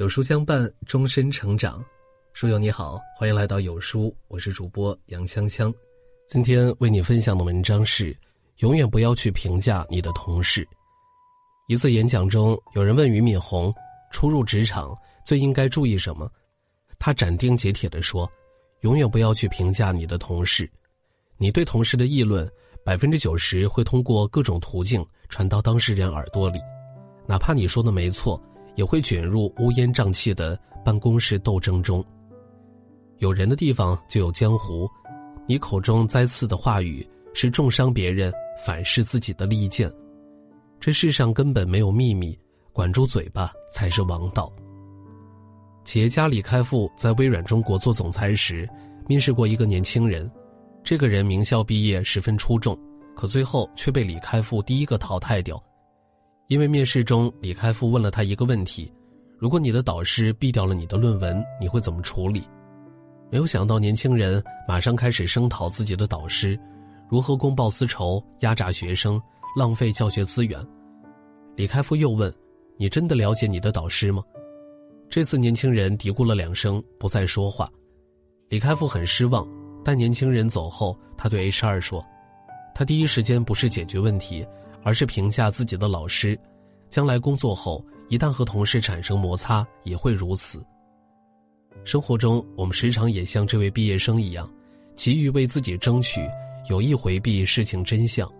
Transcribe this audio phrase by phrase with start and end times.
[0.00, 1.84] 有书相伴，终身成长。
[2.32, 5.70] 书友你好，欢迎来到有书，我是主播杨锵锵。
[6.26, 8.16] 今天为你分享的文章是：
[8.60, 10.66] 永远不要去评价你的同事。
[11.68, 13.70] 一次演讲中，有人问俞敏洪，
[14.10, 16.32] 初入职场最应该注意什么？
[16.98, 18.26] 他斩钉截铁地说
[18.80, 20.66] ：“永远不要去评价你的同事。
[21.36, 22.50] 你对同事的议论，
[22.82, 26.58] 百分之九十会通过各种途径传到当事人耳朵里，
[27.26, 28.42] 哪怕你说的没错。”
[28.80, 32.02] 也会卷入乌烟瘴气的办公室斗争中。
[33.18, 34.88] 有人的地方就有江湖，
[35.46, 38.32] 你口中栽刺的话语是重伤别人、
[38.64, 39.92] 反噬自己的利剑。
[40.80, 42.34] 这世上根本没有秘密，
[42.72, 44.50] 管住嘴巴才是王道。
[45.84, 48.66] 企业家李开复在微软中国做总裁时，
[49.06, 50.30] 面试过一个年轻人，
[50.82, 52.74] 这个人名校毕业，十分出众，
[53.14, 55.62] 可最后却被李开复第一个淘汰掉。
[56.50, 58.92] 因为面试中，李开复问了他一个问题
[59.38, 62.42] ：“如果你的导师毙掉了你的论文，你会怎么处理？”
[63.30, 66.58] 没有想到，年轻人马上开始声讨自己的导师，
[67.08, 69.22] 如何公报私仇、压榨学生、
[69.56, 70.60] 浪费教学资源。
[71.54, 72.34] 李开复又问
[72.76, 74.20] ：“你真的了解你的导师吗？”
[75.08, 77.70] 这次年轻人嘀咕了两声，不再说话。
[78.48, 79.46] 李开复很失望，
[79.84, 82.04] 但年轻人走后，他对 HR 说
[82.74, 84.44] ：“他第一时间不是解决问题。”
[84.82, 86.38] 而是评价自己的老师，
[86.88, 90.64] 将来工作后一旦和同事产生摩擦，也会如此。
[91.84, 94.50] 生活中，我们时常也像这位毕业生一样，
[94.94, 96.20] 急于为自己争取，
[96.68, 98.30] 有意回避事情真相，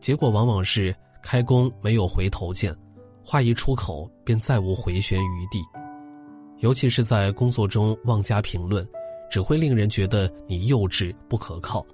[0.00, 2.74] 结果往往是开弓没有回头箭，
[3.24, 5.62] 话一出口便再无回旋余地。
[6.58, 8.86] 尤其是在工作中妄加评论，
[9.30, 11.84] 只会令人觉得你幼稚不可靠。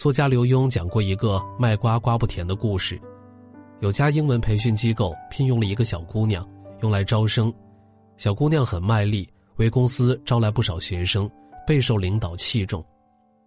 [0.00, 2.98] 作家刘墉讲过一个卖瓜瓜不甜的故事：
[3.80, 6.42] 有家英文培训机构聘用了一个小姑娘，
[6.80, 7.52] 用来招生。
[8.16, 11.30] 小姑娘很卖力，为公司招来不少学生，
[11.66, 12.82] 备受领导器重。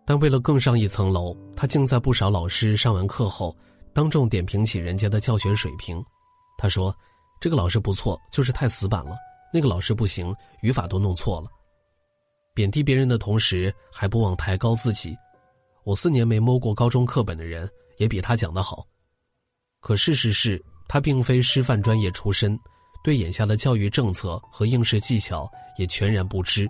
[0.05, 3.57] 但为了更上一层楼，她竟在不少老师上完课后，
[3.91, 6.05] 当众点评起人家的教学水平。
[6.55, 6.95] 她说
[7.41, 9.15] ：“这个老师不错，就是太死板了；
[9.51, 10.31] 那个老师不行，
[10.61, 11.47] 语法都弄错了。”
[12.53, 15.17] 贬低别人的同时，还不忘抬高自己。
[15.83, 18.85] 我四年没摸过高中课本的人，也比他讲得好。
[19.79, 22.57] 可事实是他并非师范专业出身，
[23.03, 26.69] 对眼下的教育政策和应试技巧也全然不知。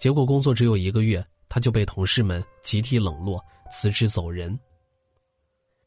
[0.00, 4.58] 结果工作只有一个月，他就被同事们集体冷落，辞职走人。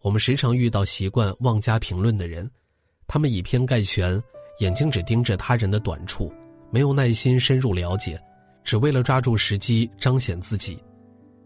[0.01, 2.50] 我们时常遇到习惯妄加评论的人，
[3.06, 4.21] 他们以偏概全，
[4.59, 6.33] 眼睛只盯着他人的短处，
[6.71, 8.17] 没有耐心深入了解，
[8.63, 10.81] 只为了抓住时机彰显自己。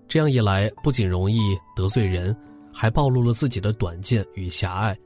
[0.08, 1.40] 这样一来，不仅容易
[1.76, 2.36] 得罪人，
[2.74, 4.98] 还暴露了自己的短见与狭隘。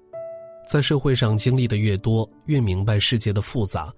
[0.69, 3.93] 在社会上经历的越多，越明白世界的复杂。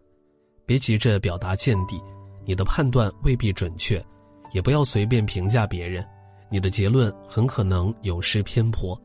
[0.66, 2.00] 别急着表达见地，
[2.46, 4.04] 你的判断未必准确，
[4.52, 6.06] 也不要随便评价别人，
[6.48, 9.00] 你的结论很可能有失偏颇。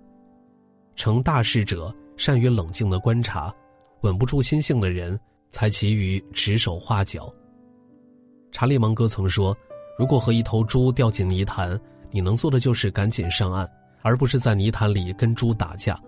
[0.95, 3.55] 成大事者善于冷静的观察，
[4.03, 5.19] 稳不住心性的人
[5.49, 7.33] 才急于指手画脚。
[8.53, 9.57] 查理芒格曾说
[9.97, 11.79] ：“如果和一头猪掉进泥潭。”
[12.15, 13.69] 你能做的就是赶紧上岸，
[14.03, 16.01] 而不是在泥潭里跟猪打架。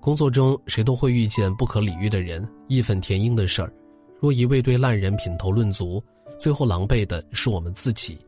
[0.00, 3.70] 工作中谁都会遇见不可理喻的人，义愤填膺的事儿。
[4.18, 6.02] 若一味对烂人品头论足，
[6.38, 8.18] 最后狼狈的是我们自己。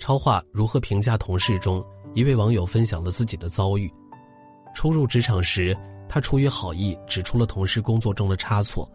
[0.00, 1.80] 超话如何评价同事中，
[2.12, 3.88] 一位网友分享了自己的遭遇：
[4.74, 5.78] 初入职场时，
[6.08, 8.90] 他出于好意指出了同事工作中的差错，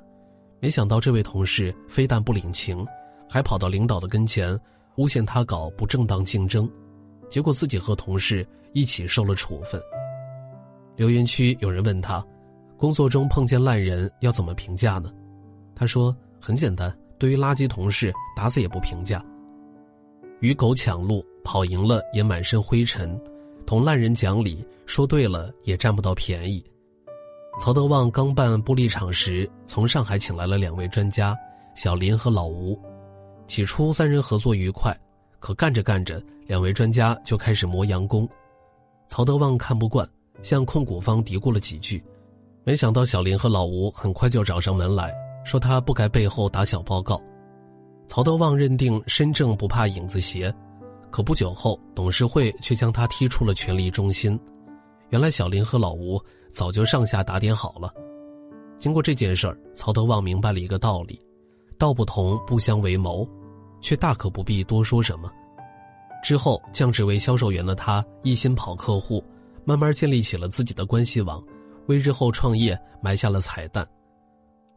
[0.59, 2.85] 没想到这位同事非但不领情，
[3.29, 4.59] 还跑到领导的跟前，
[4.97, 6.69] 诬陷他搞不正当竞争。
[7.27, 9.81] 结果自己和同事一起受了处分。
[10.95, 12.25] 留言区有人问他，
[12.77, 15.11] 工作中碰见烂人要怎么评价呢？
[15.75, 19.25] 他说很简单，对于垃圾同事打死也不评价。
[20.39, 23.17] 与狗抢路，跑赢了也满身灰尘；
[23.65, 26.63] 同烂人讲理，说对了也占不到便宜。
[27.59, 31.35] 曹德旺刚办玻璃厂时，从上海请来了两位专家，
[31.73, 32.79] 小林和老吴。
[33.47, 34.95] 起初三人合作愉快。
[35.39, 38.27] 可干着干着，两位专家就开始磨洋工。
[39.07, 40.07] 曹德旺看不惯，
[40.41, 42.03] 向控股方嘀咕了几句。
[42.63, 45.13] 没想到小林和老吴很快就找上门来
[45.45, 47.21] 说他不该背后打小报告。
[48.07, 50.51] 曹德旺认定身正不怕影子斜，
[51.11, 54.39] 可不久后董事会却将他踢出了权力中心。
[55.09, 56.19] 原来小林和老吴
[56.51, 57.93] 早就上下打点好了。
[58.79, 61.19] 经过这件事儿，曹德旺明白了一个道理：
[61.77, 63.27] 道不同不相为谋。
[63.81, 65.31] 却大可不必多说什么。
[66.23, 69.23] 之后降职为销售员的他，一心跑客户，
[69.63, 71.39] 慢慢建立起了自己的关系网，
[71.85, 73.87] 为日后创业埋下了彩蛋。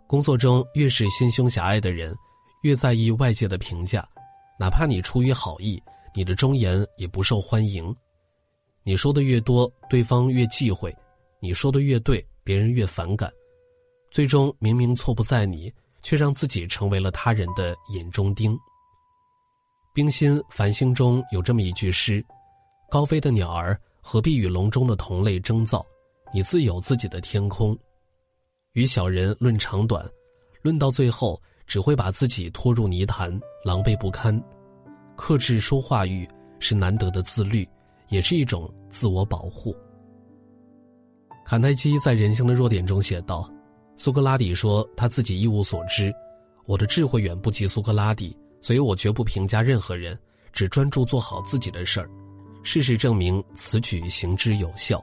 [0.06, 2.15] 工作中越是心胸狭隘的人，
[2.62, 4.06] 越在意外界的评价，
[4.61, 5.83] 哪怕你出于好意，
[6.15, 7.95] 你的忠言也不受欢迎。
[8.83, 10.91] 你说的越多，对方越忌讳；
[11.41, 13.33] 你说的越对，别人越反感。
[14.11, 15.73] 最终，明明错不在你，
[16.03, 18.59] 却让自己成为了他人的眼中钉。
[19.95, 22.25] 冰心《繁星》中有这么一句诗
[22.91, 25.85] ：“高飞的鸟儿何必与笼中的同类争造？
[26.33, 27.77] 你自有自己的天空。”
[28.75, 30.06] 与小人论长短，
[30.62, 33.31] 论到最后，只会把自己拖入泥潭，
[33.65, 34.41] 狼狈不堪。
[35.17, 36.29] 克制说话欲
[36.61, 37.69] 是难得的自律。
[38.11, 39.77] 也是一种自我保护。
[41.45, 43.47] 卡耐基在《人性的弱点》中写道
[43.99, 46.15] ：“苏格拉底说他自己一无所知，
[46.67, 50.17] 我的智慧远不及苏格拉底，所以我绝不评价任何人，
[50.53, 52.09] 只专注做好自己的事儿。
[52.62, 55.03] 事实证明，此举行之有效。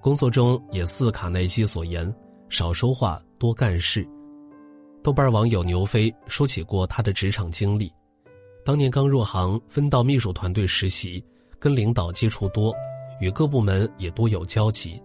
[0.00, 2.12] 工作中也似卡耐基所言，
[2.48, 4.08] 少说话，多干事。”
[5.04, 7.92] 豆瓣网友牛飞说起过他的职场经历：
[8.64, 11.22] 当年刚入行，分到秘书团队实习。
[11.60, 12.72] 跟领导接触多，
[13.20, 15.02] 与各部门也多有交集，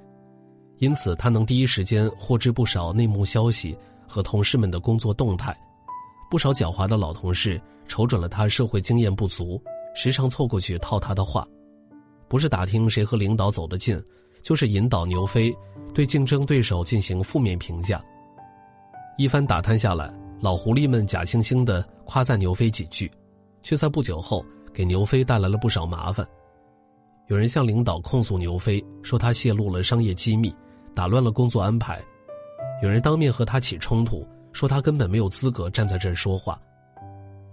[0.84, 3.74] 因此他能第一时间获知不少内幕消息
[4.06, 5.58] 和同事们的工作动态。
[6.30, 9.62] 不少狡猾的老同事瞅准了他社会经验不足，
[9.96, 11.48] 时常凑过去套他的话，
[12.28, 13.98] 不是打听谁和领导走得近，
[14.42, 15.56] 就是引导牛飞
[15.94, 18.04] 对竞争对手进行负面评价。
[19.18, 23.10] 一番打探下来，老狐狸们假惺惺地夸赞牛飞几句，
[23.62, 26.28] 却在不久后给牛飞带来了不少麻烦。
[27.28, 30.54] 有人向领导控诉牛飞，说他泄露了商业机密，
[30.96, 31.96] 打乱了工作安排；
[32.82, 36.60] 有人当面和他起冲突，说他根本没有资格站在这说话。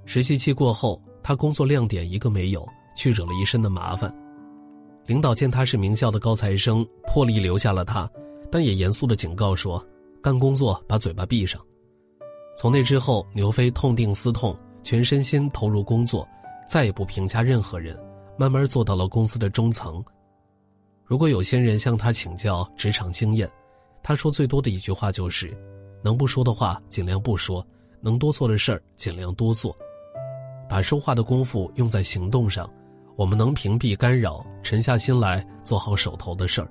[0.05, 2.67] 实习期过后，他工作亮点一个没有，
[2.97, 4.15] 却惹了一身的麻烦。
[5.07, 8.09] 领导见他是名校的高材生，破例留下了他，
[8.51, 9.85] 但也严肃的警告说
[10.23, 11.61] ：“干工作把嘴巴闭上。”
[12.57, 16.29] 从那之后，牛飞痛定思痛，全身心投入工作，
[16.69, 17.99] 再也不评价任何人。
[18.37, 20.03] 慢慢做到了公司的中层。
[21.11, 23.51] 如果有些人向他请教职场经验，
[24.01, 25.53] 他说最多的一句话就是
[26.05, 27.67] ：“能不说的话尽量不说，
[28.01, 29.77] 能多做的事儿尽量多做。
[30.69, 32.73] 把说话的功夫用在行动上，
[33.17, 36.71] 我们能屏蔽干扰，沉下心来做好手头的事儿。”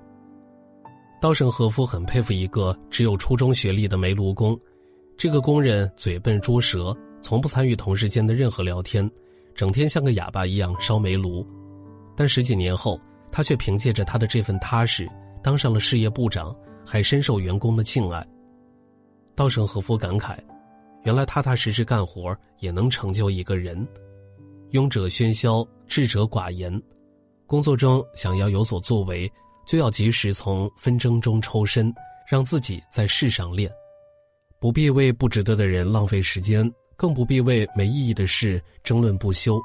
[1.20, 4.58] 稻盛和夫很佩服一个只有初中学历的煤炉工，
[5.18, 9.06] 这个工人嘴笨拙舌，从不参与同事间的任何聊天，
[9.54, 11.46] 整天像个哑巴一样烧煤炉。
[12.16, 12.98] 但十几年后，
[13.32, 15.08] 他却凭借着他的这份踏实，
[15.42, 16.54] 当上了事业部长，
[16.84, 18.26] 还深受员工的敬爱。
[19.34, 20.36] 稻盛和夫感慨
[21.04, 23.86] ：“原来踏踏实实干活也能成就一个人。
[24.72, 26.70] 庸者喧嚣，智者寡言。
[27.46, 29.30] 工作中想要有所作为，
[29.66, 31.92] 就要及时从纷争中抽身，
[32.28, 33.70] 让自己在事上练。
[34.58, 39.58] 不必为不值得的人浪费时间，更不必为没意义的事争论不休，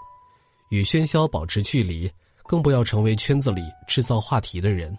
[0.70, 2.10] 与喧嚣保持距离。”
[2.48, 4.98] 更不要成为圈子里制造话题的人。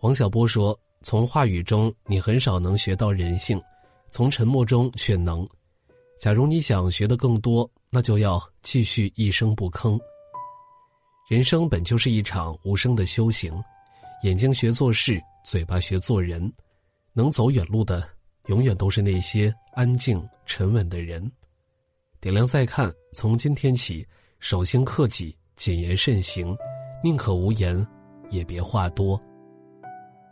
[0.00, 3.58] 王小波说：“从话语中，你很少能学到人性；
[4.10, 5.48] 从沉默中却能。
[6.18, 9.98] 假如你想学得更多，那就要继续一声不吭。
[11.28, 13.52] 人生本就是一场无声的修行，
[14.22, 16.52] 眼睛学做事，嘴巴学做人。
[17.14, 18.08] 能走远路的，
[18.46, 21.30] 永远都是那些安静沉稳的人。
[22.20, 24.06] 点亮再看，从今天起，
[24.38, 25.36] 守心克己。
[25.56, 26.56] 谨言慎行，
[27.02, 27.86] 宁可无言，
[28.30, 29.20] 也别话多。